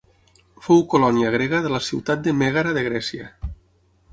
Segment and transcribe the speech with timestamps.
[0.67, 3.29] Fou colònia grega de la ciutat de Mègara de Grècia.